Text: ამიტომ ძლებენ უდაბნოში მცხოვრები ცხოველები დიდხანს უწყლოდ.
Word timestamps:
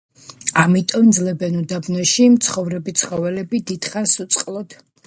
ამიტომ 0.61 1.11
ძლებენ 1.17 1.59
უდაბნოში 1.61 2.27
მცხოვრები 2.39 2.99
ცხოველები 3.03 3.63
დიდხანს 3.73 4.21
უწყლოდ. 4.27 4.81